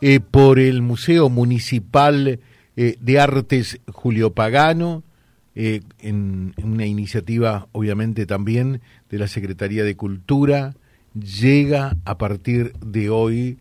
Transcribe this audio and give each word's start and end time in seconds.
eh, 0.00 0.18
por 0.18 0.58
el 0.58 0.82
Museo 0.82 1.28
Municipal 1.28 2.40
eh, 2.74 2.96
de 2.98 3.20
Artes 3.20 3.78
Julio 3.86 4.32
Pagano, 4.32 5.04
eh, 5.54 5.82
en, 6.00 6.54
una 6.60 6.86
iniciativa 6.86 7.68
obviamente 7.70 8.26
también 8.26 8.80
de 9.10 9.18
la 9.20 9.28
Secretaría 9.28 9.84
de 9.84 9.94
Cultura, 9.94 10.74
llega 11.14 11.96
a 12.04 12.18
partir 12.18 12.72
de 12.84 13.10
hoy 13.10 13.58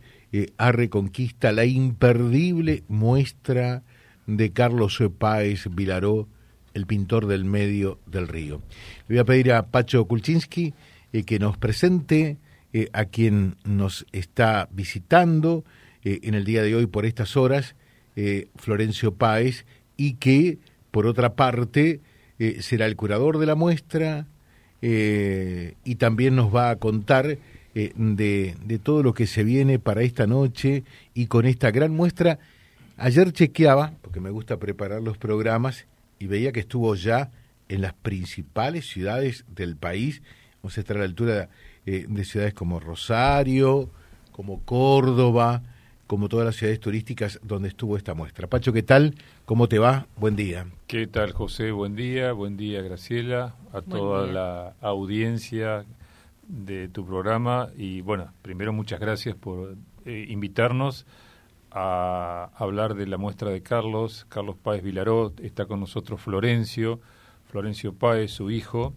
a 0.58 0.72
Reconquista 0.72 1.52
la 1.52 1.66
imperdible 1.66 2.84
muestra 2.88 3.84
de 4.26 4.54
Carlos 4.54 5.00
Páez 5.20 5.68
Vilaró, 5.70 6.28
el 6.74 6.88
pintor 6.88 7.28
del 7.28 7.46
medio 7.46 8.00
del 8.08 8.28
río. 8.28 8.64
Le 9.08 9.14
voy 9.14 9.20
a 9.20 9.26
pedir 9.26 9.54
a 9.54 9.68
Pacho 9.68 10.06
Kulczynski 10.06 10.74
que 11.24 11.38
nos 11.38 11.56
presente 11.60 12.38
a 12.94 13.06
quien 13.06 13.56
nos 13.64 14.06
está 14.12 14.70
visitando, 14.72 15.64
eh, 16.04 16.20
en 16.24 16.34
el 16.34 16.46
día 16.46 16.64
de 16.64 16.76
hoy 16.76 16.88
por 16.88 17.06
estas 17.06 17.38
horas, 17.38 17.76
eh, 18.16 18.48
Florencio 18.56 19.14
Páez, 19.14 19.66
y 19.98 20.14
que, 20.14 20.58
por 20.90 21.06
otra 21.06 21.36
parte, 21.36 22.00
eh, 22.40 22.58
será 22.62 22.88
el 22.88 22.96
curador 22.96 23.38
de 23.38 23.46
la 23.46 23.56
muestra 23.56 24.28
y 24.84 25.96
también 26.00 26.36
nos 26.36 26.54
va 26.54 26.72
a 26.72 26.76
contar 26.78 27.38
de, 27.76 28.56
de 28.66 28.80
todo 28.80 29.04
lo 29.04 29.14
que 29.14 29.28
se 29.28 29.44
viene 29.44 29.78
para 29.78 30.02
esta 30.02 30.26
noche 30.26 30.84
y 31.14 31.28
con 31.28 31.46
esta 31.46 31.70
gran 31.70 31.92
muestra. 31.92 32.40
Ayer 32.98 33.32
chequeaba, 33.32 33.94
porque 34.02 34.20
me 34.20 34.32
gusta 34.32 34.58
preparar 34.58 35.04
los 35.04 35.20
programas, 35.20 35.86
y 36.18 36.26
veía 36.26 36.52
que 36.52 36.62
estuvo 36.62 36.96
ya 36.96 37.30
en 37.70 37.82
las 37.82 37.94
principales 37.94 38.88
ciudades 38.88 39.46
del 39.48 39.76
país. 39.76 40.24
Vamos 40.64 40.78
a 40.78 40.82
estar 40.82 40.98
a 40.98 41.02
la 41.02 41.06
altura 41.06 41.50
de 41.86 42.26
ciudades 42.26 42.54
como 42.54 42.80
Rosario, 42.80 43.90
como 44.32 44.62
Córdoba, 44.64 45.64
como 46.12 46.28
todas 46.28 46.46
las 46.46 46.58
ciudades 46.58 46.82
turísticas 46.82 47.40
donde 47.42 47.70
estuvo 47.70 47.96
esta 47.96 48.14
muestra. 48.14 48.46
Pacho, 48.48 48.74
¿qué 48.74 48.84
tal? 48.84 49.16
¿Cómo 49.46 49.70
te 49.70 49.80
va? 49.80 50.08
Buen 50.18 50.36
día. 50.36 50.68
¿Qué 50.88 51.08
tal, 51.08 51.32
José? 51.32 51.72
Buen 51.72 51.96
día. 51.96 52.34
Buen 52.34 52.58
día, 52.58 52.82
Graciela, 52.82 53.56
a 53.72 53.82
toda 53.82 54.28
la 54.28 54.74
audiencia 54.82 55.86
de 56.50 56.90
tu 56.90 57.06
programa. 57.06 57.70
Y 57.78 58.02
bueno, 58.02 58.34
primero 58.42 58.74
muchas 58.74 59.00
gracias 59.00 59.38
por 59.38 59.78
eh, 60.06 60.26
invitarnos 60.28 61.06
a 61.72 62.50
hablar 62.58 62.96
de 62.96 63.08
la 63.08 63.18
muestra 63.18 63.50
de 63.50 63.64
Carlos. 63.64 64.26
Carlos 64.28 64.58
Páez 64.62 64.84
Vilaró, 64.84 65.32
está 65.42 65.66
con 65.66 65.80
nosotros 65.80 66.20
Florencio, 66.20 67.00
Florencio 67.46 67.94
Páez, 67.94 68.32
su 68.32 68.52
hijo. 68.52 68.94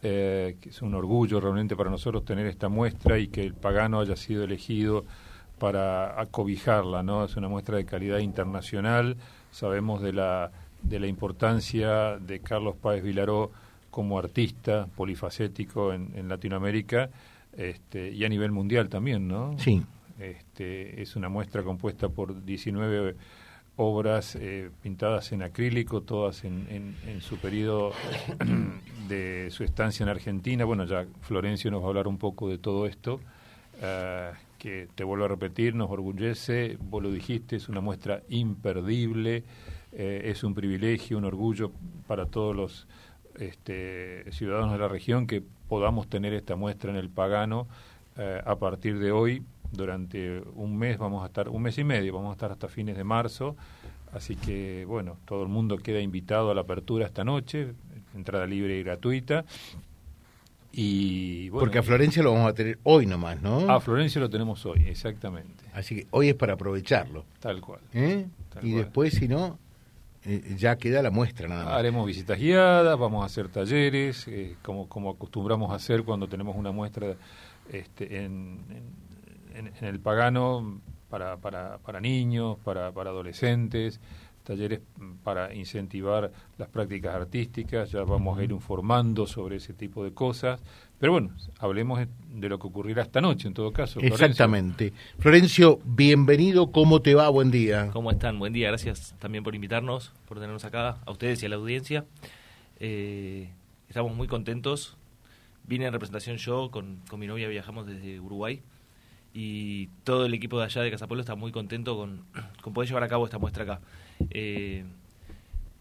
Eh, 0.00 0.56
que 0.60 0.68
es 0.68 0.80
un 0.80 0.94
orgullo 0.94 1.40
realmente 1.40 1.74
para 1.74 1.90
nosotros 1.90 2.24
tener 2.24 2.46
esta 2.46 2.68
muestra 2.68 3.18
y 3.18 3.26
que 3.26 3.42
el 3.42 3.54
pagano 3.54 3.98
haya 3.98 4.14
sido 4.14 4.44
elegido 4.44 5.04
para 5.58 6.20
acobijarla, 6.20 7.02
¿no? 7.02 7.24
Es 7.24 7.36
una 7.36 7.48
muestra 7.48 7.78
de 7.78 7.84
calidad 7.84 8.18
internacional. 8.18 9.16
Sabemos 9.50 10.00
de 10.00 10.12
la, 10.12 10.52
de 10.82 11.00
la 11.00 11.08
importancia 11.08 12.16
de 12.18 12.38
Carlos 12.38 12.76
Páez 12.76 13.02
Vilaró 13.02 13.50
como 13.90 14.20
artista 14.20 14.86
polifacético 14.94 15.92
en, 15.92 16.12
en 16.14 16.28
Latinoamérica 16.28 17.10
este, 17.56 18.12
y 18.12 18.24
a 18.24 18.28
nivel 18.28 18.52
mundial 18.52 18.88
también, 18.88 19.26
¿no? 19.26 19.58
Sí. 19.58 19.82
Este, 20.20 21.02
es 21.02 21.16
una 21.16 21.28
muestra 21.28 21.64
compuesta 21.64 22.08
por 22.08 22.44
19 22.44 23.16
obras 23.78 24.36
eh, 24.36 24.70
pintadas 24.82 25.32
en 25.32 25.42
acrílico, 25.42 26.02
todas 26.02 26.44
en, 26.44 26.94
en, 27.06 27.20
su 27.20 27.38
periodo 27.38 27.92
de 29.08 29.48
su 29.50 29.64
estancia 29.64 30.04
en 30.04 30.10
Argentina. 30.10 30.64
Bueno, 30.64 30.84
ya 30.84 31.06
Florencio 31.22 31.70
nos 31.70 31.80
va 31.80 31.86
a 31.86 31.88
hablar 31.88 32.08
un 32.08 32.18
poco 32.18 32.48
de 32.48 32.58
todo 32.58 32.86
esto. 32.86 33.20
Uh, 33.80 34.34
que 34.58 34.88
te 34.94 35.04
vuelvo 35.04 35.24
a 35.24 35.28
repetir, 35.28 35.74
nos 35.74 35.90
orgullece, 35.90 36.76
vos 36.80 37.02
lo 37.02 37.10
dijiste, 37.10 37.56
es 37.56 37.68
una 37.68 37.80
muestra 37.80 38.22
imperdible, 38.28 39.44
eh, 39.92 40.22
es 40.24 40.44
un 40.44 40.54
privilegio, 40.54 41.16
un 41.16 41.24
orgullo 41.24 41.70
para 42.06 42.26
todos 42.26 42.54
los 42.54 42.86
este, 43.38 44.30
ciudadanos 44.32 44.72
de 44.72 44.78
la 44.78 44.88
región 44.88 45.26
que 45.26 45.42
podamos 45.68 46.08
tener 46.08 46.34
esta 46.34 46.56
muestra 46.56 46.90
en 46.90 46.96
el 46.96 47.08
Pagano 47.08 47.68
eh, 48.16 48.42
a 48.44 48.56
partir 48.56 48.98
de 48.98 49.12
hoy. 49.12 49.42
Durante 49.72 50.42
un 50.54 50.76
mes 50.76 50.98
vamos 50.98 51.22
a 51.22 51.26
estar, 51.26 51.48
un 51.48 51.62
mes 51.62 51.76
y 51.78 51.84
medio, 51.84 52.14
vamos 52.14 52.30
a 52.30 52.32
estar 52.32 52.50
hasta 52.50 52.68
fines 52.68 52.96
de 52.96 53.04
marzo. 53.04 53.56
Así 54.12 54.36
que, 54.36 54.84
bueno, 54.86 55.18
todo 55.26 55.42
el 55.42 55.48
mundo 55.48 55.76
queda 55.76 56.00
invitado 56.00 56.50
a 56.50 56.54
la 56.54 56.62
apertura 56.62 57.06
esta 57.06 57.24
noche, 57.24 57.74
entrada 58.14 58.46
libre 58.46 58.78
y 58.78 58.82
gratuita. 58.82 59.44
Y, 60.72 61.50
Porque 61.50 61.78
a 61.78 61.82
Florencia 61.82 62.22
lo 62.22 62.32
vamos 62.32 62.50
a 62.50 62.54
tener 62.54 62.78
hoy 62.84 63.06
nomás, 63.06 63.40
¿no? 63.42 63.70
A 63.70 63.80
Florencia 63.80 64.20
lo 64.20 64.30
tenemos 64.30 64.64
hoy, 64.66 64.84
exactamente. 64.86 65.64
Así 65.72 65.96
que 65.96 66.06
hoy 66.10 66.28
es 66.28 66.34
para 66.34 66.54
aprovecharlo. 66.54 67.24
Tal 67.40 67.60
cual. 67.60 67.80
¿Eh? 67.92 68.26
y 68.62 68.72
después, 68.72 69.14
si 69.14 69.28
no, 69.28 69.58
eh, 70.24 70.56
ya 70.58 70.76
queda 70.76 71.02
la 71.02 71.10
muestra 71.10 71.48
nada 71.48 71.64
más. 71.64 71.74
Haremos 71.74 72.06
visitas 72.06 72.38
guiadas, 72.38 72.98
vamos 72.98 73.22
a 73.22 73.26
hacer 73.26 73.48
talleres, 73.48 74.26
eh, 74.28 74.56
como, 74.62 74.88
como 74.88 75.10
acostumbramos 75.10 75.70
a 75.70 75.76
hacer 75.76 76.02
cuando 76.04 76.28
tenemos 76.28 76.56
una 76.56 76.70
muestra 76.70 77.16
este, 77.72 78.24
en, 78.24 78.60
en, 78.70 79.07
en 79.58 79.84
el 79.84 80.00
pagano 80.00 80.80
para, 81.10 81.36
para, 81.36 81.78
para 81.78 82.00
niños, 82.00 82.58
para, 82.64 82.92
para 82.92 83.10
adolescentes 83.10 84.00
talleres 84.48 84.80
para 85.22 85.54
incentivar 85.54 86.32
las 86.56 86.68
prácticas 86.70 87.14
artísticas, 87.14 87.90
ya 87.90 88.02
vamos 88.02 88.38
a 88.38 88.44
ir 88.44 88.50
informando 88.50 89.26
sobre 89.26 89.56
ese 89.56 89.74
tipo 89.74 90.02
de 90.02 90.14
cosas. 90.14 90.58
Pero 90.98 91.12
bueno, 91.12 91.36
hablemos 91.58 92.00
de 92.30 92.48
lo 92.48 92.58
que 92.58 92.66
ocurrirá 92.66 93.02
esta 93.02 93.20
noche, 93.20 93.46
en 93.46 93.52
todo 93.52 93.72
caso. 93.72 94.00
Exactamente. 94.00 94.94
Florencio, 95.18 95.80
bienvenido, 95.84 96.72
¿cómo 96.72 97.02
te 97.02 97.14
va? 97.14 97.28
Buen 97.28 97.50
día. 97.50 97.90
¿Cómo 97.92 98.10
están? 98.10 98.38
Buen 98.38 98.54
día, 98.54 98.68
gracias 98.68 99.14
también 99.18 99.44
por 99.44 99.54
invitarnos, 99.54 100.12
por 100.26 100.38
tenernos 100.38 100.64
acá, 100.64 100.96
a 101.04 101.10
ustedes 101.10 101.42
y 101.42 101.46
a 101.46 101.50
la 101.50 101.56
audiencia. 101.56 102.06
Eh, 102.80 103.50
estamos 103.86 104.16
muy 104.16 104.28
contentos. 104.28 104.96
Vine 105.64 105.84
en 105.84 105.92
representación 105.92 106.38
yo, 106.38 106.70
con, 106.70 107.02
con 107.10 107.20
mi 107.20 107.26
novia 107.26 107.48
viajamos 107.48 107.86
desde 107.86 108.18
Uruguay 108.18 108.62
y 109.34 109.88
todo 110.04 110.26
el 110.26 110.34
equipo 110.34 110.58
de 110.58 110.64
allá 110.64 110.82
de 110.82 110.90
Casapuelo 110.90 111.20
está 111.20 111.34
muy 111.34 111.52
contento 111.52 111.96
con, 111.96 112.24
con 112.62 112.72
poder 112.72 112.88
llevar 112.88 113.04
a 113.04 113.08
cabo 113.08 113.24
esta 113.24 113.38
muestra 113.38 113.64
acá. 113.64 113.80
Eh, 114.30 114.84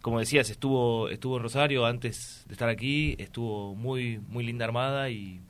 como 0.02 0.20
decías, 0.20 0.50
estuvo, 0.50 1.10
estuvo 1.10 1.38
en 1.38 1.44
Rosario 1.44 1.86
antes 1.86 2.46
de 2.48 2.54
estar 2.54 2.70
aquí, 2.70 3.16
estuvo 3.18 3.76
muy, 3.76 4.20
muy 4.30 4.46
linda 4.46 4.66
armada 4.66 5.10
y 5.10 5.42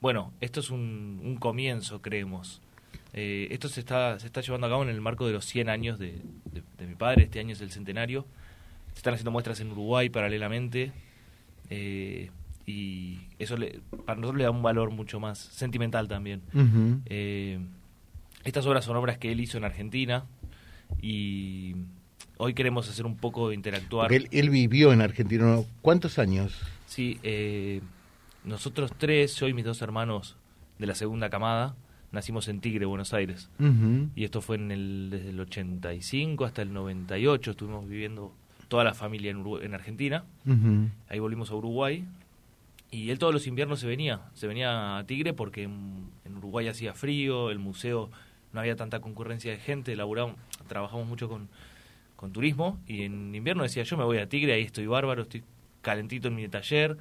bueno, 0.00 0.32
esto 0.40 0.60
es 0.60 0.70
un, 0.70 1.36
comienzo, 1.38 2.00
creemos. 2.00 2.60
Eh, 3.12 3.48
esto 3.50 3.68
se 3.68 3.80
está, 3.80 4.18
se 4.18 4.26
está 4.26 4.40
llevando 4.40 4.66
a 4.66 4.70
cabo 4.70 4.82
en 4.82 4.88
el 4.88 5.00
marco 5.00 5.26
de 5.26 5.32
los 5.32 5.44
100 5.44 5.68
años 5.68 5.98
de, 5.98 6.22
mi 6.78 6.94
padre, 6.94 7.24
este 7.24 7.40
año 7.40 7.52
es 7.52 7.60
el 7.60 7.70
centenario. 7.70 8.26
Se 8.92 8.98
están 8.98 9.14
haciendo 9.14 9.30
muestras 9.30 9.60
en 9.60 9.70
Uruguay 9.70 10.08
paralelamente 10.08 10.92
eh, 11.68 12.30
y 12.70 13.20
eso 13.38 13.56
le, 13.56 13.80
para 14.06 14.20
nosotros 14.20 14.38
le 14.38 14.44
da 14.44 14.50
un 14.50 14.62
valor 14.62 14.90
mucho 14.90 15.20
más 15.20 15.38
sentimental 15.38 16.08
también. 16.08 16.42
estas 18.44 18.66
obras 18.66 18.84
son 18.84 18.96
obras 18.96 19.18
que 19.18 19.32
él 19.32 19.40
hizo 19.40 19.58
en 19.58 19.64
Argentina 19.64 20.24
y 21.00 21.74
hoy 22.36 22.54
queremos 22.54 22.88
hacer 22.88 23.06
un 23.06 23.16
poco 23.16 23.48
de 23.48 23.54
interactuar. 23.54 24.12
Él, 24.12 24.50
vivió 24.50 24.92
en 24.92 25.02
Argentina, 25.02 25.58
¿cuántos 25.82 26.18
años? 26.18 26.58
Sí, 26.86 27.18
eh, 27.22 27.80
nosotros 28.44 28.92
tres, 28.96 29.36
yo 29.36 29.48
y 29.48 29.54
mis 29.54 29.64
dos 29.64 29.82
hermanos 29.82 30.36
de 30.78 30.86
la 30.86 30.94
segunda 30.94 31.28
camada, 31.30 31.76
nacimos 32.12 32.48
en 32.48 32.60
Tigre, 32.60 32.86
Buenos 32.86 33.12
Aires. 33.12 33.50
Y 34.14 34.24
esto 34.24 34.40
fue 34.40 34.56
en 34.56 34.70
el, 34.70 35.08
desde 35.10 35.30
el 35.30 35.40
85 35.40 36.44
hasta 36.44 36.62
el 36.62 36.72
98, 36.72 37.52
estuvimos 37.52 37.88
viviendo 37.88 38.32
toda 38.68 38.84
la 38.84 38.94
familia 38.94 39.30
en, 39.30 39.44
en 39.62 39.74
Argentina. 39.74 40.24
Ahí 41.08 41.18
volvimos 41.18 41.50
a 41.50 41.54
Uruguay. 41.54 42.04
Y 42.90 43.10
él 43.10 43.18
todos 43.18 43.32
los 43.32 43.46
inviernos 43.46 43.80
se 43.80 43.86
venía, 43.86 44.22
se 44.34 44.46
venía 44.46 44.98
a 44.98 45.06
Tigre 45.06 45.32
porque 45.32 45.62
en, 45.64 46.10
Uruguay 46.36 46.68
hacía 46.68 46.94
frío, 46.94 47.50
el 47.50 47.58
museo 47.58 48.10
no 48.52 48.60
había 48.60 48.74
tanta 48.74 49.00
concurrencia 49.00 49.52
de 49.52 49.58
gente, 49.58 49.94
laburamos, 49.94 50.36
trabajamos 50.68 51.06
mucho 51.06 51.28
con, 51.28 51.48
con 52.16 52.32
turismo 52.32 52.80
y 52.86 53.02
en 53.02 53.34
invierno 53.34 53.62
decía 53.62 53.82
yo 53.82 53.96
me 53.96 54.04
voy 54.04 54.18
a 54.18 54.28
Tigre, 54.28 54.54
ahí 54.54 54.62
estoy 54.62 54.86
bárbaro, 54.86 55.22
estoy 55.22 55.44
calentito 55.82 56.28
en 56.28 56.36
mi 56.36 56.48
taller 56.48 56.96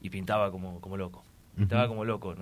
y 0.00 0.10
pintaba 0.10 0.50
como, 0.50 0.80
como 0.80 0.96
loco. 0.96 1.24
Pintaba 1.56 1.88
como 1.88 2.04
loco. 2.04 2.36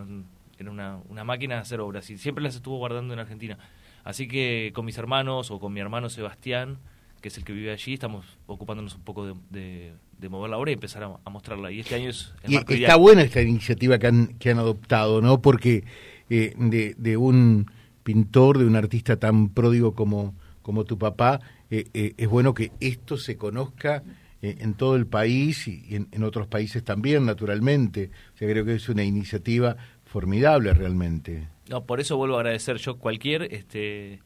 Era 0.58 0.70
una, 0.70 0.98
una 1.08 1.24
máquina 1.24 1.54
de 1.54 1.62
hacer 1.62 1.80
obras 1.80 2.10
y 2.10 2.18
siempre 2.18 2.44
las 2.44 2.54
estuvo 2.54 2.76
guardando 2.76 3.14
en 3.14 3.20
Argentina. 3.20 3.58
Así 4.04 4.28
que 4.28 4.72
con 4.74 4.84
mis 4.84 4.98
hermanos 4.98 5.50
o 5.50 5.58
con 5.58 5.72
mi 5.72 5.80
hermano 5.80 6.10
Sebastián, 6.10 6.78
que 7.26 7.30
es 7.30 7.38
el 7.38 7.44
que 7.44 7.52
vive 7.52 7.72
allí, 7.72 7.94
estamos 7.94 8.24
ocupándonos 8.46 8.94
un 8.94 9.00
poco 9.00 9.26
de, 9.26 9.92
de, 10.16 10.28
mover 10.28 10.48
la 10.48 10.58
obra 10.58 10.70
y 10.70 10.74
empezar 10.74 11.02
a, 11.02 11.28
mostrarla. 11.28 11.72
Y 11.72 11.80
este 11.80 11.96
año 11.96 12.10
es 12.10 12.32
y 12.46 12.54
Está 12.54 12.94
buena 12.94 13.22
esta 13.22 13.42
iniciativa 13.42 13.98
que 13.98 14.06
han, 14.06 14.26
que 14.38 14.50
han 14.50 14.60
adoptado, 14.60 15.20
¿no? 15.20 15.42
Porque 15.42 15.82
eh, 16.30 16.54
de, 16.56 16.94
de 16.96 17.16
un 17.16 17.68
pintor, 18.04 18.58
de 18.58 18.64
un 18.64 18.76
artista 18.76 19.16
tan 19.16 19.48
pródigo 19.48 19.92
como, 19.96 20.36
como 20.62 20.84
tu 20.84 20.98
papá, 20.98 21.40
eh, 21.68 21.86
eh, 21.94 22.14
es 22.16 22.28
bueno 22.28 22.54
que 22.54 22.70
esto 22.78 23.18
se 23.18 23.36
conozca 23.36 24.04
en 24.40 24.74
todo 24.74 24.94
el 24.94 25.08
país 25.08 25.66
y 25.66 25.96
en, 25.96 26.22
otros 26.22 26.46
países 26.46 26.84
también, 26.84 27.26
naturalmente. 27.26 28.12
O 28.34 28.38
sea, 28.38 28.48
creo 28.48 28.64
que 28.64 28.74
es 28.76 28.88
una 28.88 29.02
iniciativa 29.02 29.76
formidable 30.04 30.72
realmente. 30.74 31.48
No, 31.68 31.86
por 31.86 31.98
eso 31.98 32.16
vuelvo 32.16 32.36
a 32.36 32.40
agradecer 32.42 32.76
yo 32.76 32.98
cualquier 32.98 33.52
este, 33.52 34.20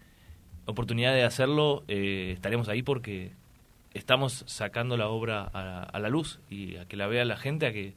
oportunidad 0.66 1.14
de 1.14 1.24
hacerlo, 1.24 1.84
eh, 1.88 2.32
estaremos 2.34 2.68
ahí 2.68 2.82
porque 2.82 3.32
estamos 3.94 4.44
sacando 4.46 4.96
la 4.96 5.08
obra 5.08 5.42
a, 5.42 5.98
la 5.98 6.08
luz 6.08 6.40
y 6.48 6.76
a 6.76 6.86
que 6.86 6.96
la 6.96 7.06
vea 7.06 7.24
la 7.24 7.36
gente, 7.36 7.66
a 7.66 7.72
que 7.72 7.94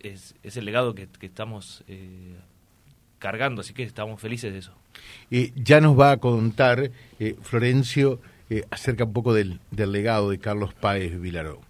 es, 0.00 0.34
el 0.42 0.64
legado 0.64 0.94
que, 0.94 1.08
estamos 1.20 1.84
eh, 1.88 2.36
cargando, 3.18 3.60
así 3.60 3.74
que 3.74 3.82
estamos 3.82 4.20
felices 4.20 4.52
de 4.52 4.58
eso. 4.58 4.72
y 5.30 5.52
ya 5.62 5.80
nos 5.80 5.98
va 5.98 6.12
a 6.12 6.16
contar 6.16 6.90
eh, 7.18 7.36
Florencio 7.42 8.20
acerca 8.70 9.04
un 9.04 9.12
poco 9.12 9.34
del, 9.34 9.60
del 9.70 9.92
legado 9.92 10.30
de 10.30 10.38
Carlos 10.38 10.72
Páez 10.72 11.20
Vilaró. 11.20 11.67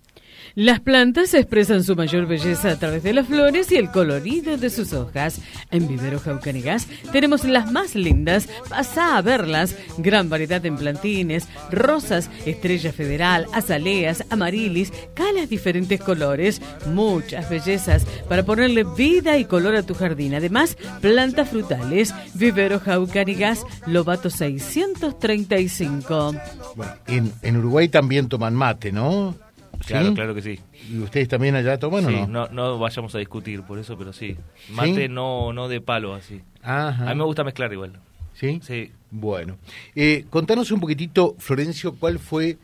Las 0.54 0.80
plantas 0.80 1.34
expresan 1.34 1.84
su 1.84 1.94
mayor 1.94 2.26
belleza 2.26 2.70
a 2.70 2.78
través 2.78 3.02
de 3.02 3.14
las 3.14 3.26
flores 3.26 3.70
y 3.70 3.76
el 3.76 3.90
colorido 3.90 4.56
de 4.56 4.70
sus 4.70 4.92
hojas. 4.92 5.40
En 5.70 5.86
Vivero 5.86 6.18
Jaucanigas 6.18 6.88
tenemos 7.12 7.44
las 7.44 7.70
más 7.70 7.94
lindas, 7.94 8.48
pasa 8.68 9.16
a 9.16 9.22
verlas. 9.22 9.76
Gran 9.98 10.28
variedad 10.28 10.64
en 10.66 10.76
plantines, 10.76 11.48
rosas, 11.70 12.30
estrella 12.44 12.92
federal, 12.92 13.46
azaleas, 13.52 14.24
amarilis, 14.30 14.92
calas 15.14 15.48
diferentes 15.48 16.00
colores, 16.00 16.60
muchas 16.86 17.48
bellezas 17.48 18.04
para 18.28 18.44
ponerle 18.44 18.84
vida 18.84 19.38
y 19.38 19.44
color 19.44 19.76
a 19.76 19.82
tu 19.82 19.94
jardín. 19.94 20.34
Además, 20.34 20.76
plantas 21.00 21.50
frutales. 21.50 22.14
Vivero 22.34 22.80
Jaucanigas, 22.80 23.64
Lobato 23.86 24.30
635. 24.30 26.34
Bueno, 26.76 26.92
en, 27.06 27.32
en 27.42 27.56
Uruguay 27.56 27.88
también 27.88 28.28
toman 28.28 28.54
mate, 28.54 28.92
¿no? 28.92 29.47
Claro, 29.86 30.14
claro 30.14 30.34
que 30.34 30.42
sí. 30.42 30.60
¿Y 30.90 30.98
ustedes 30.98 31.28
también 31.28 31.54
allá 31.54 31.78
toman 31.78 32.04
o 32.06 32.10
no? 32.10 32.26
no? 32.26 32.48
No 32.48 32.78
vayamos 32.78 33.14
a 33.14 33.18
discutir 33.18 33.62
por 33.62 33.78
eso, 33.78 33.96
pero 33.96 34.12
sí. 34.12 34.36
Mate 34.70 35.08
no 35.08 35.52
no 35.52 35.68
de 35.68 35.80
palo 35.80 36.14
así. 36.14 36.40
A 36.62 36.92
mí 37.08 37.14
me 37.14 37.24
gusta 37.24 37.44
mezclar 37.44 37.72
igual. 37.72 37.92
¿Sí? 38.34 38.60
Sí. 38.62 38.92
Bueno. 39.10 39.56
Eh, 39.96 40.24
contanos 40.30 40.70
un 40.70 40.80
poquitito, 40.80 41.34
Florencio, 41.38 41.94
cuál 41.94 42.18
fue 42.18 42.58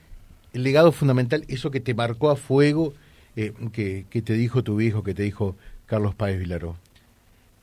el 0.53 0.63
legado 0.63 0.93
fundamental, 0.93 1.45
eso 1.49 1.71
que 1.71 1.81
te 1.81 1.95
marcó 1.95 2.31
a 2.31 2.37
fuego, 2.37 2.95
eh, 3.35 3.53
que, 3.73 4.07
que, 4.09 4.23
te 4.23 4.35
dijo 4.35 4.63
tu 4.63 4.81
hijo, 4.81 5.03
que 5.03 5.15
te 5.15 5.25
dijo 5.25 5.57
Carlos 5.87 6.15
Páez 6.15 6.39
Vilaró. 6.39 6.77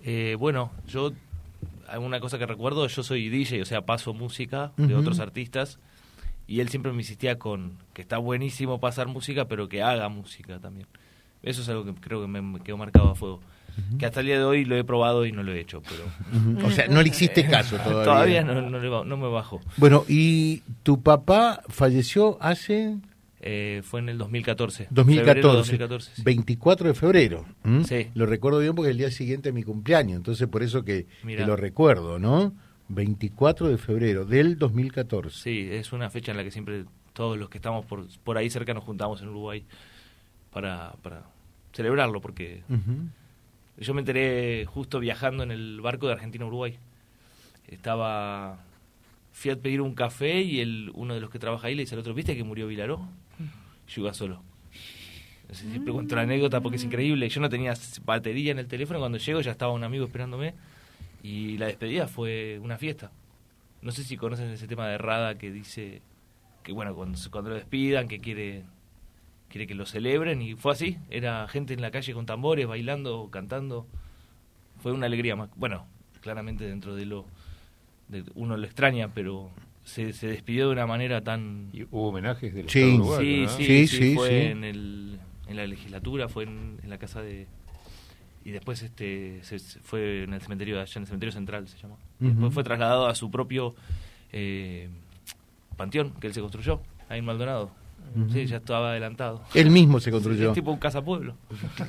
Eh, 0.03 0.35
bueno, 0.37 0.71
yo, 0.87 1.13
una 1.99 2.19
cosa 2.19 2.37
que 2.37 2.45
recuerdo, 2.45 2.85
yo 2.87 3.03
soy 3.03 3.29
DJ, 3.29 3.61
o 3.61 3.65
sea, 3.65 3.85
paso 3.85 4.13
música 4.13 4.71
de 4.77 4.95
otros 4.95 5.19
artistas 5.19 5.79
y 6.51 6.59
él 6.59 6.67
siempre 6.67 6.91
me 6.91 6.97
insistía 6.97 7.39
con 7.39 7.77
que 7.93 8.01
está 8.01 8.17
buenísimo 8.17 8.77
pasar 8.81 9.07
música, 9.07 9.47
pero 9.47 9.69
que 9.69 9.81
haga 9.81 10.09
música 10.09 10.59
también. 10.59 10.85
Eso 11.41 11.61
es 11.61 11.69
algo 11.69 11.85
que 11.85 11.93
creo 11.93 12.19
que 12.19 12.27
me 12.27 12.59
quedó 12.59 12.75
marcado 12.75 13.11
a 13.11 13.15
fuego. 13.15 13.39
Que 13.97 14.05
hasta 14.05 14.19
el 14.19 14.25
día 14.25 14.37
de 14.37 14.43
hoy 14.43 14.65
lo 14.65 14.75
he 14.75 14.83
probado 14.83 15.25
y 15.25 15.31
no 15.31 15.43
lo 15.43 15.53
he 15.53 15.61
hecho. 15.61 15.81
pero 15.81 16.67
O 16.67 16.71
sea, 16.71 16.87
no 16.89 17.01
le 17.01 17.07
hiciste 17.07 17.45
caso 17.49 17.77
todavía. 17.77 18.03
todavía 18.03 18.43
no, 18.43 19.05
no, 19.05 19.17
me 19.17 19.29
bajo. 19.29 19.61
Bueno, 19.77 20.03
¿y 20.09 20.61
tu 20.83 21.01
papá 21.01 21.61
falleció 21.69 22.37
hace...? 22.41 22.97
Eh, 23.39 23.81
fue 23.85 24.01
en 24.01 24.09
el 24.09 24.17
2014. 24.17 24.87
2014. 24.89 25.77
2014 25.77 26.21
24 26.21 26.89
de 26.89 26.93
febrero. 26.93 27.45
Sí. 27.87 28.07
Lo 28.13 28.25
recuerdo 28.25 28.59
bien 28.59 28.75
porque 28.75 28.89
es 28.89 28.91
el 28.91 28.97
día 28.97 29.11
siguiente 29.11 29.49
de 29.49 29.53
mi 29.53 29.63
cumpleaños, 29.63 30.17
entonces 30.17 30.49
por 30.49 30.63
eso 30.63 30.83
que, 30.83 31.07
que 31.25 31.45
lo 31.45 31.55
recuerdo, 31.55 32.19
¿no? 32.19 32.53
24 32.93 33.69
de 33.69 33.77
febrero 33.77 34.25
del 34.25 34.57
2014. 34.57 35.37
Sí, 35.37 35.67
es 35.71 35.93
una 35.93 36.09
fecha 36.09 36.31
en 36.31 36.37
la 36.37 36.43
que 36.43 36.51
siempre 36.51 36.85
todos 37.13 37.37
los 37.37 37.49
que 37.49 37.57
estamos 37.57 37.85
por, 37.85 38.05
por 38.23 38.37
ahí 38.37 38.49
cerca 38.49 38.73
nos 38.73 38.83
juntamos 38.83 39.21
en 39.21 39.29
Uruguay 39.29 39.63
para, 40.51 40.93
para 41.01 41.23
celebrarlo, 41.73 42.21
porque 42.21 42.63
yo 43.77 43.93
me 43.93 44.01
enteré 44.01 44.65
justo 44.65 44.99
viajando 44.99 45.43
en 45.43 45.51
el 45.51 45.81
barco 45.81 46.07
de 46.07 46.13
Argentina 46.13 46.45
a 46.45 46.47
Uruguay. 46.47 46.77
Estaba, 47.67 48.59
fui 49.31 49.51
a 49.51 49.55
pedir 49.55 49.81
un 49.81 49.95
café 49.95 50.41
y 50.41 50.59
el, 50.59 50.91
uno 50.93 51.13
de 51.13 51.21
los 51.21 51.29
que 51.29 51.39
trabaja 51.39 51.67
ahí 51.67 51.75
le 51.75 51.83
dice 51.83 51.95
al 51.95 51.99
otro, 51.99 52.13
¿viste 52.13 52.35
que 52.35 52.43
murió 52.43 52.67
Vilaró? 52.67 53.07
Yo 53.87 54.01
iba 54.01 54.13
solo. 54.13 54.43
Siempre 55.51 55.91
cuento 55.91 56.15
la 56.15 56.21
anécdota 56.21 56.61
porque 56.61 56.77
es 56.77 56.83
increíble. 56.83 57.27
Yo 57.27 57.41
no 57.41 57.49
tenía 57.49 57.73
batería 58.05 58.51
en 58.51 58.59
el 58.59 58.67
teléfono, 58.67 58.99
cuando 58.99 59.17
llego 59.17 59.41
ya 59.41 59.51
estaba 59.51 59.73
un 59.73 59.83
amigo 59.83 60.05
esperándome 60.05 60.53
y 61.23 61.57
la 61.57 61.67
despedida 61.67 62.07
fue 62.07 62.59
una 62.61 62.77
fiesta. 62.77 63.11
No 63.81 63.91
sé 63.91 64.03
si 64.03 64.17
conocen 64.17 64.49
ese 64.49 64.67
tema 64.67 64.87
de 64.87 64.97
Rada 64.97 65.37
que 65.37 65.51
dice 65.51 66.01
que, 66.63 66.71
bueno, 66.71 66.95
cuando, 66.95 67.17
cuando 67.31 67.51
lo 67.51 67.55
despidan, 67.55 68.07
que 68.07 68.19
quiere, 68.19 68.63
quiere 69.49 69.67
que 69.67 69.75
lo 69.75 69.85
celebren. 69.85 70.41
Y 70.41 70.55
fue 70.55 70.71
así. 70.71 70.97
Era 71.09 71.47
gente 71.47 71.73
en 71.73 71.81
la 71.81 71.91
calle 71.91 72.13
con 72.13 72.25
tambores, 72.25 72.67
bailando, 72.67 73.29
cantando. 73.31 73.87
Fue 74.81 74.91
una 74.91 75.07
alegría 75.07 75.35
más. 75.35 75.49
Bueno, 75.55 75.85
claramente 76.21 76.65
dentro 76.65 76.95
de 76.95 77.05
lo. 77.05 77.25
De, 78.07 78.23
uno 78.35 78.57
lo 78.57 78.65
extraña, 78.65 79.09
pero 79.13 79.51
se, 79.83 80.13
se 80.13 80.27
despidió 80.27 80.67
de 80.67 80.73
una 80.73 80.87
manera 80.87 81.21
tan. 81.21 81.69
¿Y 81.71 81.83
hubo 81.83 82.09
homenajes 82.09 82.53
del 82.53 82.69
sí, 82.69 82.95
Estado 82.95 83.19
sí, 83.19 83.45
sí, 83.47 83.87
sí, 83.87 84.15
fue 84.15 84.51
En, 84.51 84.63
el, 84.63 85.19
en 85.47 85.55
la 85.55 85.65
legislatura, 85.65 86.27
fue 86.27 86.43
en 86.43 86.79
la 86.85 86.97
casa 86.97 87.21
de 87.21 87.47
y 88.43 88.51
después 88.51 88.81
este 88.81 89.39
se, 89.43 89.59
fue 89.59 90.23
en 90.23 90.33
el 90.33 90.41
cementerio 90.41 90.79
allá 90.79 90.91
en 90.95 91.03
el 91.03 91.07
cementerio 91.07 91.31
central 91.31 91.67
se 91.67 91.77
llamó. 91.77 91.97
Después 92.19 92.53
fue 92.53 92.63
trasladado 92.63 93.07
a 93.07 93.15
su 93.15 93.29
propio 93.29 93.75
eh, 94.31 94.89
panteón 95.77 96.11
que 96.19 96.27
él 96.27 96.33
se 96.33 96.41
construyó 96.41 96.81
ahí 97.09 97.19
en 97.19 97.25
Maldonado. 97.25 97.71
Sí 98.33 98.45
ya 98.45 98.57
estaba 98.57 98.91
adelantado. 98.91 99.41
Él 99.53 99.69
mismo 99.69 99.99
se 99.99 100.11
construyó. 100.11 100.49
Es 100.49 100.55
tipo 100.55 100.71
un 100.71 100.79
casa 100.79 101.03
pueblo 101.03 101.35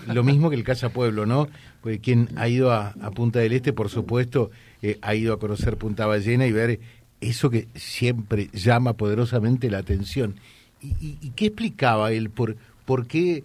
lo 0.06 0.22
mismo 0.22 0.50
que 0.50 0.56
el 0.56 0.62
casa 0.62 0.90
pueblo 0.90 1.26
no 1.26 1.49
porque 1.81 1.99
quien 1.99 2.28
ha 2.37 2.49
ido 2.49 2.70
a, 2.70 2.93
Punta 3.14 3.40
del 3.40 3.52
Este 3.52 3.72
por 3.72 3.88
supuesto 3.88 4.50
eh, 4.82 4.99
ha 5.02 5.14
ido 5.14 5.34
a 5.34 5.38
conocer 5.38 5.76
Punta 5.76 6.06
Ballena 6.06 6.46
y 6.46 6.52
ver 6.52 6.81
eso 7.20 7.50
que 7.50 7.69
siempre 7.75 8.49
llama 8.52 8.94
poderosamente 8.94 9.70
la 9.70 9.78
atención. 9.78 10.37
Y, 10.81 11.19
y 11.20 11.31
qué 11.31 11.46
explicaba 11.46 12.10
él 12.12 12.31
por 12.31 12.56
por 12.84 13.06
qué 13.06 13.44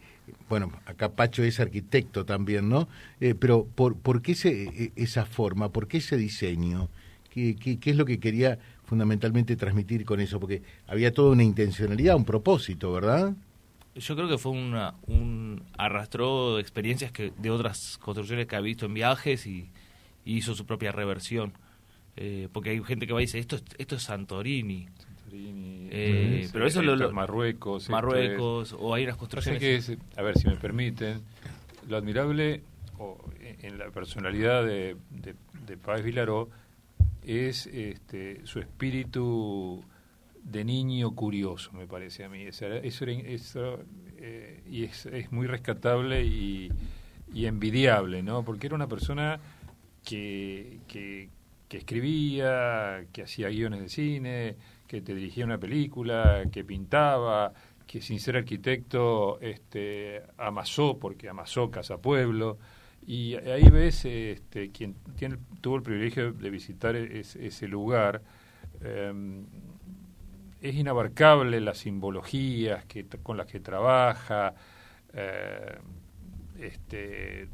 bueno, 0.50 0.72
acá 0.86 1.10
Pacho 1.10 1.44
es 1.44 1.60
arquitecto 1.60 2.26
también, 2.26 2.70
¿no? 2.70 2.88
Eh, 3.20 3.36
pero 3.36 3.66
¿por, 3.66 3.98
¿por 3.98 4.22
qué 4.22 4.36
e, 4.44 4.92
esa 4.96 5.26
forma? 5.26 5.70
¿Por 5.70 5.88
qué 5.88 5.98
ese 5.98 6.18
diseño? 6.18 6.90
¿Qué, 7.30 7.56
¿Qué, 7.56 7.80
qué, 7.80 7.92
es 7.92 7.96
lo 7.96 8.06
que 8.06 8.20
quería 8.20 8.60
fundamentalmente 8.86 9.56
transmitir 9.56 10.06
con 10.06 10.20
eso? 10.20 10.40
Porque 10.40 10.62
había 10.88 11.14
toda 11.14 11.32
una 11.32 11.44
intencionalidad, 11.44 12.16
un 12.16 12.26
propósito, 12.26 12.92
¿verdad? 12.92 13.34
Yo 13.96 14.16
creo 14.16 14.28
que 14.28 14.38
fue 14.38 14.52
una, 14.52 14.94
un 15.08 15.64
arrastró 15.78 16.56
de 16.56 16.62
experiencias 16.62 17.12
que, 17.12 17.34
de 17.38 17.50
otras 17.50 17.98
construcciones 17.98 18.46
que 18.46 18.56
ha 18.56 18.62
visto 18.62 18.86
en 18.86 18.94
viajes 18.94 19.48
y, 19.48 19.70
hizo 20.24 20.56
su 20.56 20.66
propia 20.66 20.92
reversión. 20.92 21.54
Eh, 22.18 22.50
porque 22.52 22.72
hay 22.72 22.84
gente 22.84 23.08
que 23.08 23.14
va 23.14 23.22
y 23.22 23.26
dice, 23.26 23.40
esto, 23.40 23.58
esto 23.78 23.96
es 23.96 24.04
Santorini. 24.04 24.88
Eh, 25.32 26.48
pero 26.52 26.68
eso 26.68 26.82
lo, 26.82 27.12
Marruecos. 27.12 27.90
Marruecos, 27.90 28.76
o 28.78 28.94
hay 28.94 29.04
unas 29.04 29.18
construcciones. 29.18 29.98
a 30.16 30.22
ver, 30.22 30.38
si 30.38 30.48
me 30.48 30.56
permiten, 30.56 31.22
lo 31.88 31.98
admirable 31.98 32.62
en 33.62 33.78
la 33.78 33.90
personalidad 33.92 34.66
de, 34.66 34.96
de, 35.10 35.36
de 35.66 35.78
Páez 35.78 36.04
Vilaró 36.04 36.50
es 37.24 37.68
este, 37.68 38.46
su 38.46 38.60
espíritu 38.60 39.84
de 40.44 40.64
niño 40.64 41.14
curioso, 41.14 41.72
me 41.74 41.88
parece 41.88 42.24
a 42.24 42.30
mí. 42.30 42.44
Eso, 42.44 42.68
eso, 42.68 43.80
eh, 44.18 44.62
y 44.70 44.84
es, 44.86 45.06
es, 45.08 45.32
muy 45.32 45.46
rescatable 45.46 46.24
y, 46.24 46.72
y, 47.34 47.46
envidiable, 47.46 48.24
¿no? 48.24 48.44
Porque 48.44 48.68
era 48.68 48.76
una 48.76 48.88
persona 48.88 49.40
que, 50.06 50.80
que, 50.88 51.30
que 51.68 51.78
escribía, 51.78 53.06
que 53.12 53.24
hacía 53.24 53.50
guiones 53.50 53.82
de 53.82 53.90
cine, 53.90 54.56
que 54.88 55.02
te 55.02 55.14
dirigía 55.14 55.46
una 55.46 55.58
película, 55.58 56.44
que 56.52 56.64
pintaba, 56.64 57.54
que 57.86 58.02
sin 58.02 58.20
ser 58.20 58.38
arquitecto 58.38 59.40
este, 59.42 60.24
amasó, 60.38 60.98
porque 60.98 61.30
amasó 61.30 61.70
Casa 61.72 61.98
Pueblo. 61.98 62.58
Y 63.06 63.36
ahí 63.36 63.70
ves, 63.70 64.06
este, 64.06 64.70
quien 64.72 64.96
tiene, 65.16 65.38
tuvo 65.62 65.78
el 65.78 65.84
privilegio 65.84 66.34
de 66.34 66.50
visitar 66.50 66.96
ese 66.96 67.68
lugar, 67.68 68.22
em, 68.82 69.46
es 70.62 70.76
inabarcable 70.76 71.62
las 71.62 71.78
simbologías 71.78 72.86
que, 72.86 73.06
con 73.24 73.38
las 73.38 73.48
que 73.48 73.60
trabaja, 73.60 74.56
eh, 75.14 75.78
este, 76.60 77.48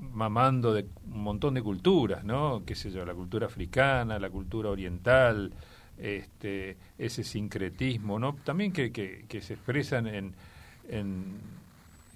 mamando 0.00 0.74
de 0.74 0.86
un 1.06 1.22
montón 1.22 1.54
de 1.54 1.62
culturas, 1.62 2.24
¿no? 2.24 2.62
Qué 2.66 2.74
sé 2.74 2.90
yo, 2.90 3.04
la 3.04 3.14
cultura 3.14 3.46
africana, 3.46 4.18
la 4.18 4.28
cultura 4.30 4.70
oriental, 4.70 5.52
este, 6.00 6.76
ese 6.98 7.24
sincretismo, 7.24 8.18
¿no? 8.18 8.34
También 8.44 8.72
que, 8.72 8.90
que, 8.90 9.40
se 9.40 9.54
expresan 9.54 10.06
en, 10.06 10.34
en, 10.88 11.40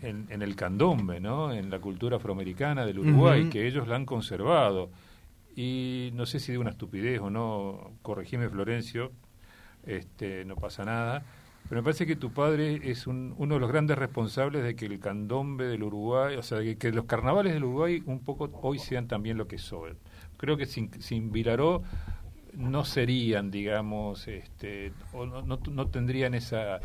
en, 0.03 0.43
el 0.43 0.57
candombe, 0.57 1.21
¿no? 1.21 1.53
En 1.53 1.71
la 1.71 1.79
cultura 1.79 2.17
afroamericana 2.17 2.87
del 2.87 3.01
Uruguay, 3.01 3.49
que 3.51 3.67
ellos 3.67 3.87
la 3.89 3.97
han 3.97 4.07
conservado. 4.07 4.91
Y 5.57 6.11
no 6.15 6.27
sé 6.27 6.41
si 6.41 6.53
de 6.53 6.59
una 6.59 6.71
estupidez 6.71 7.21
o 7.21 7.31
no, 7.31 7.93
corregime 8.03 8.49
Florencio, 8.49 9.13
este, 9.87 10.45
no 10.45 10.57
pasa 10.57 10.85
nada, 10.85 11.23
pero 11.69 11.81
me 11.81 11.85
parece 11.85 12.07
que 12.07 12.17
tu 12.17 12.31
padre 12.33 12.81
es 12.91 13.07
un, 13.07 13.35
uno 13.39 13.55
de 13.55 13.61
los 13.61 13.71
grandes 13.71 13.97
responsables 13.97 14.63
de 14.65 14.77
que 14.77 14.87
el 14.87 14.99
candombe 14.99 15.67
del 15.67 15.83
Uruguay, 15.83 16.37
o 16.37 16.43
sea, 16.43 16.59
de 16.59 16.77
que 16.77 16.93
los 16.93 17.07
carnavales 17.07 17.55
del 17.55 17.65
Uruguay 17.65 18.03
un 18.07 18.21
poco 18.21 18.51
hoy 18.63 18.79
sean 18.79 19.09
también 19.09 19.39
lo 19.39 19.47
que 19.47 19.59
son. 19.59 19.97
creo 20.37 20.57
que 20.57 20.67
sin, 20.67 20.91
sin 21.01 21.33
Vilaró 21.33 21.83
no 22.57 22.85
serían, 22.85 23.51
digamos, 23.51 24.29
este, 24.29 24.93
o 25.13 25.27
no, 25.27 25.43
no, 25.43 25.87
tendrían 25.89 26.35
esa, 26.35 26.81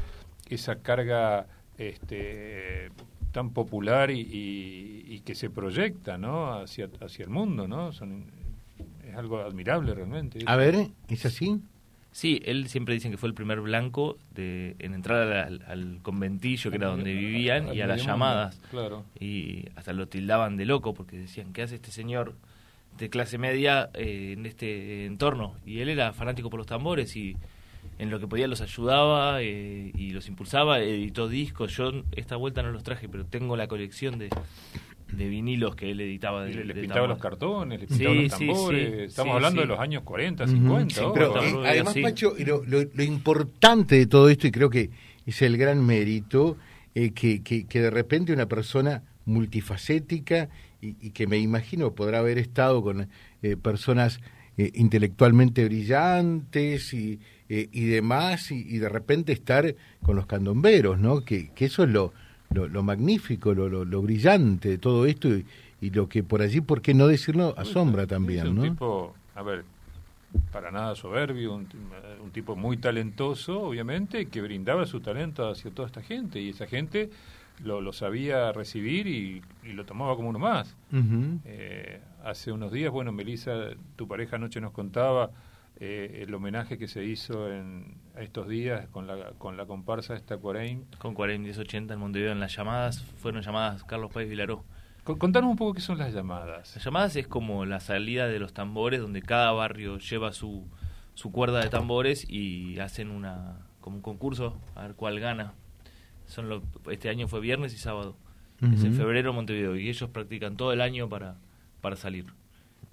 esa 0.49 0.81
carga 0.81 1.47
este, 1.77 2.91
tan 3.31 3.51
popular 3.51 4.11
y, 4.11 5.21
que 5.25 5.35
se 5.35 5.49
proyecta 5.49 6.17
¿no? 6.17 6.53
hacia, 6.53 6.89
hacia 7.01 7.23
el 7.23 7.29
mundo. 7.29 7.67
¿no? 7.67 7.91
Son, 7.91 8.25
es 9.07 9.15
algo 9.15 9.39
admirable 9.39 9.93
realmente. 9.93 10.39
A 10.45 10.55
ver, 10.55 10.87
¿es 11.07 11.25
así? 11.25 11.61
Sí, 12.11 12.41
él 12.45 12.67
siempre 12.69 12.95
dicen 12.95 13.11
que 13.11 13.17
fue 13.17 13.29
el 13.29 13.35
primer 13.35 13.61
blanco 13.61 14.17
de, 14.33 14.75
en 14.79 14.93
entrar 14.95 15.31
al, 15.31 15.99
conventillo, 16.01 16.71
que 16.71 16.77
era 16.77 16.87
donde 16.87 17.13
vivían, 17.13 17.73
y 17.73 17.81
a 17.81 17.87
las 17.87 18.03
llamadas. 18.03 18.59
Claro. 18.71 19.05
Y 19.19 19.65
hasta 19.75 19.93
lo 19.93 20.07
tildaban 20.07 20.57
de 20.57 20.65
loco, 20.65 20.93
porque 20.93 21.17
decían, 21.17 21.53
¿qué 21.53 21.61
hace 21.61 21.75
este 21.75 21.91
señor 21.91 22.35
de 22.97 23.09
clase 23.09 23.37
media 23.37 23.89
eh, 23.93 24.35
en 24.37 24.45
este 24.45 25.05
entorno? 25.05 25.55
Y 25.65 25.79
él 25.79 25.89
era 25.89 26.13
fanático 26.13 26.49
por 26.49 26.59
los 26.59 26.67
tambores 26.67 27.15
y 27.15 27.35
en 27.97 28.09
lo 28.09 28.19
que 28.19 28.27
podía 28.27 28.47
los 28.47 28.61
ayudaba 28.61 29.41
eh, 29.41 29.91
y 29.93 30.11
los 30.11 30.27
impulsaba, 30.27 30.79
editó 30.79 31.27
discos. 31.27 31.75
Yo 31.75 31.91
esta 32.15 32.37
vuelta 32.37 32.63
no 32.63 32.71
los 32.71 32.83
traje, 32.83 33.09
pero 33.09 33.25
tengo 33.25 33.57
la 33.57 33.67
colección 33.67 34.17
de, 34.17 34.29
de 35.11 35.27
vinilos 35.27 35.75
que 35.75 35.91
él 35.91 35.99
editaba. 35.99 36.45
De, 36.45 36.63
le, 36.63 36.73
pintaba 36.73 37.07
los 37.07 37.19
cartones, 37.19 37.81
le 37.81 37.87
pintaba 37.87 38.15
los 38.15 38.37
tambores. 38.37 39.09
Estamos 39.09 39.35
hablando 39.35 39.61
de 39.61 39.67
los 39.67 39.79
años 39.79 40.03
40, 40.03 40.47
50. 40.47 41.13
pero, 41.13 41.63
además, 41.65 41.95
Pacho, 42.01 42.33
lo, 42.37 42.63
lo, 42.65 43.03
importante 43.03 43.95
de 43.95 44.07
todo 44.07 44.29
esto, 44.29 44.47
y 44.47 44.51
creo 44.51 44.69
que 44.69 44.89
es 45.25 45.41
el 45.41 45.57
gran 45.57 45.85
mérito, 45.85 46.57
eh, 46.95 47.11
que, 47.11 47.43
que, 47.43 47.65
que, 47.67 47.81
de 47.81 47.89
repente 47.89 48.33
una 48.33 48.47
persona 48.47 49.03
multifacética 49.25 50.49
y, 50.81 50.95
y, 50.99 51.11
que 51.11 51.27
me 51.27 51.37
imagino 51.37 51.93
podrá 51.93 52.19
haber 52.19 52.37
estado 52.37 52.81
con 52.81 53.07
eh, 53.41 53.57
personas 53.57 54.19
eh, 54.57 54.71
intelectualmente 54.75 55.65
brillantes 55.65 56.93
y, 56.93 57.19
y 57.47 57.85
demás, 57.85 58.51
y, 58.51 58.65
y, 58.67 58.77
de 58.77 58.89
repente 58.89 59.31
estar 59.31 59.75
con 60.03 60.15
los 60.15 60.25
candomberos, 60.25 60.99
¿no? 60.99 61.21
Que, 61.21 61.49
que 61.53 61.65
eso 61.65 61.83
es 61.83 61.89
lo 61.89 62.13
lo, 62.51 62.83
magnífico, 62.83 63.53
lo, 63.53 63.69
lo, 63.69 64.01
brillante 64.01 64.69
de 64.69 64.77
todo 64.77 65.05
esto 65.05 65.29
y, 65.81 65.89
lo 65.91 66.09
que 66.09 66.23
por 66.23 66.41
allí, 66.41 66.61
¿por 66.61 66.81
qué 66.81 66.93
no 66.93 67.07
decirlo? 67.07 67.53
Asombra 67.57 68.05
también, 68.05 68.49
un 68.49 68.55
¿no? 68.55 68.63
tipo, 68.63 69.15
a 69.35 69.43
ver, 69.43 69.63
para 70.51 70.71
nada 70.71 70.95
soberbio, 70.95 71.53
un, 71.53 71.67
tipo 72.33 72.55
muy 72.55 72.77
talentoso, 72.77 73.61
obviamente, 73.61 74.25
que 74.27 74.41
brindaba 74.41 74.85
su 74.85 74.99
talento 74.99 75.47
hacia 75.47 75.71
toda 75.71 75.87
esta 75.87 76.01
gente 76.01 76.41
y 76.41 76.49
esa 76.49 76.67
gente 76.67 77.09
lo, 77.63 77.81
lo 77.81 77.93
sabía 77.93 78.51
recibir 78.51 79.07
y, 79.07 79.41
lo 79.63 79.85
tomaba 79.85 80.15
como 80.15 80.29
uno 80.29 80.39
más. 80.39 80.75
Eh, 81.45 82.01
hace 82.23 82.51
unos 82.51 82.71
días, 82.71 82.91
bueno, 82.91 83.11
Melissa, 83.11 83.69
tu 83.95 84.07
pareja 84.07 84.37
anoche 84.37 84.59
nos 84.59 84.71
contaba 84.71 85.31
eh, 85.79 86.25
el 86.27 86.33
homenaje 86.33 86.77
que 86.77 86.87
se 86.87 87.05
hizo 87.05 87.53
en 87.53 87.95
estos 88.17 88.47
días 88.47 88.87
con 88.89 89.07
la, 89.07 89.31
con 89.37 89.57
la 89.57 89.65
comparsa 89.65 90.15
esta 90.15 90.37
Cuareim. 90.37 90.85
Con 90.97 91.13
Cuareim 91.13 91.41
1080 91.43 91.93
en 91.93 91.99
Montevideo, 91.99 92.31
en 92.31 92.39
las 92.39 92.55
llamadas, 92.55 93.03
fueron 93.03 93.41
llamadas 93.41 93.83
Carlos 93.83 94.11
Páez 94.11 94.29
Vilaró. 94.29 94.65
Contanos 95.03 95.49
un 95.49 95.55
poco 95.55 95.73
qué 95.73 95.81
son 95.81 95.97
las 95.97 96.13
llamadas. 96.13 96.75
Las 96.75 96.83
llamadas 96.83 97.15
es 97.15 97.27
como 97.27 97.65
la 97.65 97.79
salida 97.79 98.27
de 98.27 98.39
los 98.39 98.53
tambores, 98.53 98.99
donde 98.99 99.21
cada 99.21 99.51
barrio 99.51 99.97
lleva 99.97 100.33
su, 100.33 100.67
su 101.13 101.31
cuerda 101.31 101.61
de 101.61 101.69
tambores 101.69 102.29
y 102.29 102.79
hacen 102.79 103.09
una 103.09 103.57
como 103.81 103.97
un 103.97 104.01
concurso 104.01 104.59
a 104.75 104.83
ver 104.83 104.95
cuál 104.95 105.19
gana. 105.19 105.53
Son 106.29 106.47
lo, 106.47 106.61
este 106.89 107.09
año 107.09 107.27
fue 107.27 107.39
viernes 107.41 107.73
y 107.73 107.77
sábado. 107.77 108.15
Es 108.61 108.83
en 108.83 108.93
febrero 108.93 109.31
Montevideo 109.31 109.77
y 109.77 109.89
ellos 109.89 110.09
practican 110.09 110.57
todo 110.57 110.73
el 110.73 110.81
año 110.81 111.07
para, 111.07 111.37
para 111.81 111.95
salir. 111.95 112.25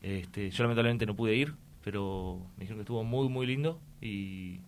Este, 0.00 0.50
yo 0.50 0.62
lamentablemente 0.62 1.07
no 1.07 1.16
pude 1.16 1.35
ir, 1.35 1.55
pero 1.83 2.40
me 2.57 2.61
dijeron 2.61 2.78
que 2.78 2.83
estuvo 2.83 3.02
muy, 3.05 3.28
muy 3.28 3.47
lindo 3.47 3.81
y... 4.00 4.61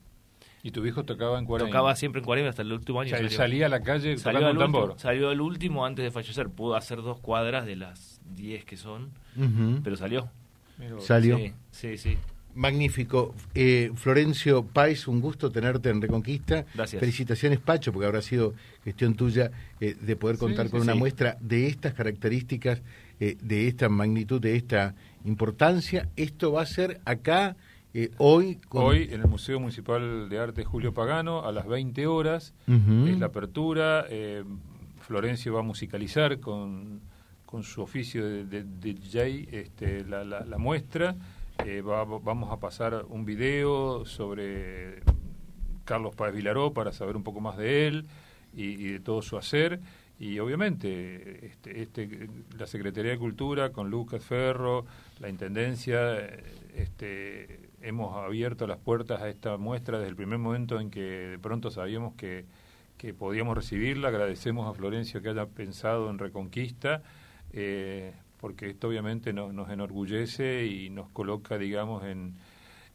¿Y 0.65 0.73
tu 0.73 0.85
hijo 0.85 1.05
tocaba 1.05 1.39
en 1.39 1.45
Cuarenta? 1.45 1.71
Tocaba 1.71 1.95
siempre 1.95 2.19
en 2.19 2.25
Cuarenta 2.25 2.51
hasta 2.51 2.63
el 2.63 2.73
último 2.73 3.01
año. 3.01 3.15
O 3.15 3.29
salía 3.31 3.67
a 3.67 3.69
la 3.69 3.81
calle 3.81 4.19
salió 4.19 4.49
el 4.49 4.59
tambor. 4.59 4.95
salió 4.99 5.31
el 5.31 5.41
último 5.41 5.87
antes 5.87 6.05
de 6.05 6.11
fallecer. 6.11 6.49
Pudo 6.49 6.75
hacer 6.75 7.01
dos 7.01 7.21
cuadras 7.21 7.65
de 7.65 7.77
las 7.77 8.21
diez 8.35 8.65
que 8.65 8.77
son, 8.77 9.13
pero 9.85 9.97
salió. 9.97 10.29
Salió. 10.99 11.39
Sí, 11.71 11.97
sí, 11.97 12.19
Magnífico. 12.59 13.35
Eh, 13.55 13.91
Florencio 13.95 14.65
Pais, 14.67 15.09
un 15.09 15.21
gusto 15.21 15.51
tenerte 15.51 15.89
en 15.89 16.03
Reconquista. 16.03 16.67
Gracias. 16.75 17.01
Felicitaciones, 17.01 17.61
Pacho, 17.61 17.93
porque 17.93 18.07
habrá 18.07 18.21
sido 18.21 18.55
gestión 18.85 19.15
tuya 19.15 19.51
eh, 19.81 19.97
de 20.01 20.17
poder 20.17 20.37
contar 20.37 20.69
con 20.69 20.83
una 20.83 20.95
muestra 20.95 21.39
de 21.41 21.69
estas 21.69 21.95
características, 21.95 22.83
eh, 23.21 23.37
de 23.41 23.69
esta 23.69 23.89
magnitud, 23.89 24.41
de 24.41 24.57
esta 24.57 24.95
importancia. 25.25 26.09
Esto 26.17 26.53
va 26.53 26.63
a 26.63 26.67
ser 26.67 27.01
acá 27.05 27.57
eh, 27.95 28.11
hoy. 28.19 28.59
Hoy 28.71 29.09
en 29.11 29.23
el 29.23 29.29
Museo 29.29 29.59
Municipal 29.61 30.29
de 30.29 30.39
Arte 30.39 30.65
Julio 30.65 30.93
Pagano 30.93 31.45
a 31.45 31.53
las 31.53 31.67
20 31.67 32.07
horas. 32.07 32.55
Es 32.67 33.19
la 33.19 33.27
apertura. 33.27 34.05
Eh, 34.11 34.45
Florencio 35.01 35.55
va 35.55 35.61
a 35.61 35.63
musicalizar 35.63 36.39
con, 36.39 37.01
con 37.47 37.63
su 37.63 37.81
oficio 37.81 38.25
de, 38.25 38.63
DJ 38.63 39.49
este, 39.51 40.05
la, 40.05 40.23
la, 40.25 40.59
muestra. 40.59 41.17
Eh, 41.65 41.83
vamos 41.83 42.53
a 42.53 42.61
pasar 42.61 43.05
un 43.09 43.25
video 43.25 44.05
sobre 44.05 45.03
Carlos 45.85 46.15
Páez 46.15 46.35
Vilaró 46.35 46.73
para 46.73 46.93
saber 46.93 47.17
un 47.17 47.25
poco 47.25 47.41
más 47.41 47.57
de 47.57 47.87
él 47.87 48.07
y, 48.55 48.65
y 48.65 48.93
de 48.93 49.01
todo 49.01 49.23
su 49.23 49.37
hacer 49.37 49.81
y 50.19 50.41
obviamente 50.41 51.47
este, 51.47 51.81
este, 51.83 52.29
la 52.59 52.67
Secretaría 52.67 53.13
de 53.13 53.19
Cultura 53.19 53.71
con 53.71 53.89
Lucas 53.89 54.25
Ferro, 54.25 54.85
la 55.21 55.29
Intendencia, 55.29 56.19
este, 56.75 57.71
hemos 57.83 58.17
abierto 58.17 58.67
las 58.67 58.79
puertas 58.79 59.23
a 59.23 59.29
esta 59.29 59.57
muestra 59.59 59.99
desde 59.99 60.11
el 60.11 60.17
primer 60.17 60.39
momento 60.39 60.81
en 60.81 60.91
que 60.91 61.01
de 61.01 61.39
pronto 61.39 61.71
sabíamos 61.71 62.15
que, 62.15 62.47
que 62.97 63.15
podíamos 63.15 63.57
recibirla. 63.57 64.09
Agradecemos 64.09 64.69
a 64.69 64.75
Florencio 64.77 65.23
que 65.23 65.29
haya 65.29 65.47
pensado 65.47 66.11
en 66.11 66.19
Reconquista, 66.19 67.03
eh, 67.53 68.13
porque 68.39 68.71
esto 68.71 68.89
obviamente 68.89 69.33
nos 69.33 69.71
enorgullece 69.71 70.67
y 70.67 70.91
nos 70.91 71.09
coloca, 71.11 71.59
digamos, 71.59 72.05
en, 72.05 72.35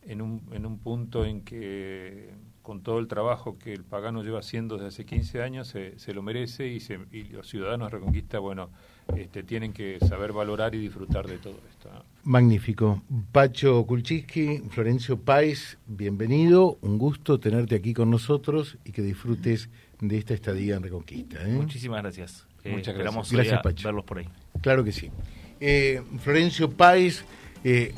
en, 0.03 0.21
un, 0.21 0.41
en 0.51 0.65
un 0.65 0.79
punto 0.79 1.25
en 1.25 1.41
que 1.41 2.31
con 2.62 2.81
todo 2.81 3.00
el 3.00 3.07
trabajo 3.07 3.59
que 3.59 3.73
el 3.73 3.83
pagano 3.83 4.23
lleva 4.23 4.39
haciendo 4.39 4.75
desde 4.75 4.88
hace 4.88 5.05
15 5.05 5.41
años, 5.41 5.67
se, 5.67 6.00
se 6.00 6.13
lo 6.13 6.21
merece 6.21 6.67
y, 6.67 6.79
se, 6.79 6.97
y, 7.12 7.25
los 7.25 7.47
ciudadanos 7.47 7.91
de 7.91 7.97
Reconquista, 7.97 8.39
bueno, 8.39 8.69
este, 9.17 9.43
tienen 9.43 9.73
que 9.73 10.00
saber 10.00 10.31
valorar 10.31 10.73
y 10.73 10.79
disfrutar 10.79 11.27
de 11.27 11.38
todo 11.39 11.59
esto. 11.69 11.89
Magnífico. 12.23 13.03
Pacho 13.33 13.85
Kulchiski, 13.85 14.59
Florencio 14.69 15.19
Páez, 15.19 15.77
bienvenido, 15.88 16.77
un 16.81 16.97
gusto 16.97 17.38
tenerte 17.39 17.75
aquí 17.75 17.93
con 17.93 18.09
nosotros 18.09 18.77
y 18.85 18.93
que 18.93 19.01
disfrutes 19.01 19.69
de 20.00 20.17
esta 20.17 20.33
estadía 20.33 20.77
en 20.77 20.83
Reconquista. 20.83 21.45
¿eh? 21.45 21.51
Muchísimas 21.51 22.01
gracias. 22.01 22.47
Eh, 22.63 22.71
Muchas 22.71 22.95
gracias. 22.95 23.31
Gracias, 23.31 23.62
Pacho. 23.62 23.88
verlos 23.89 24.05
por 24.05 24.19
ahí. 24.19 24.29
Claro 24.63 24.84
que 24.84 24.91
sí. 24.91 25.12
Eh, 25.60 26.01
Florencio 26.24 26.72
Páez, 26.72 27.24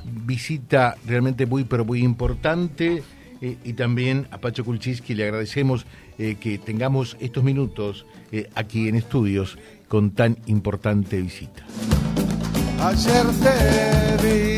visita 0.05 0.95
realmente 1.07 1.45
muy, 1.47 1.63
pero 1.63 1.85
muy 1.85 2.03
importante 2.03 3.01
eh, 3.41 3.57
y 3.63 3.73
también 3.73 4.27
a 4.31 4.37
Pacho 4.37 4.63
Kulchiski 4.63 5.13
le 5.13 5.25
agradecemos 5.25 5.85
eh, 6.17 6.37
que 6.39 6.57
tengamos 6.57 7.17
estos 7.19 7.43
minutos 7.43 8.05
eh, 8.31 8.49
aquí 8.55 8.87
en 8.87 8.95
estudios 8.95 9.57
con 9.87 10.11
tan 10.11 10.37
importante 10.47 11.21
visita. 11.21 11.63
Ayer 12.81 13.25
te 13.43 14.17
vi, 14.23 14.57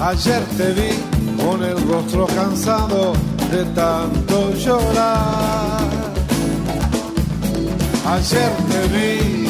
ayer 0.00 0.42
te 0.56 0.72
vi 0.72 1.42
con 1.42 1.64
el 1.64 1.88
rostro 1.88 2.26
cansado 2.26 3.14
de 3.50 3.64
tanto 3.74 4.54
llorar. 4.54 5.80
Ayer 8.06 8.50
te 8.68 8.88
vi, 8.88 9.41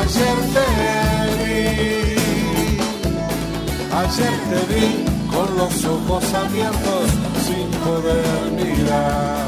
ayer 0.00 0.38
te 0.54 0.66
vi 1.44 1.58
Ayer 4.02 4.36
te 4.50 4.60
vi 4.74 4.86
con 5.30 5.48
los 5.56 5.74
ojos 5.84 6.24
abiertos 6.34 7.06
sin 7.46 7.68
poder 7.80 8.26
mirar 8.52 9.44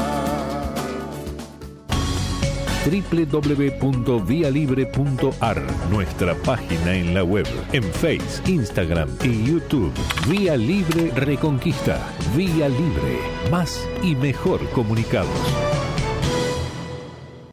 www.vialibre.ar, 2.89 5.61
nuestra 5.91 6.33
página 6.35 6.95
en 6.95 7.13
la 7.13 7.23
web, 7.23 7.45
en 7.73 7.83
Face, 7.83 8.41
Instagram 8.45 9.09
y 9.23 9.43
YouTube. 9.43 9.91
Vía 10.29 10.55
Libre 10.55 11.11
Reconquista. 11.15 11.99
Vía 12.35 12.69
Libre. 12.69 13.19
Más 13.51 13.85
y 14.01 14.15
mejor 14.15 14.67
comunicados. 14.69 15.76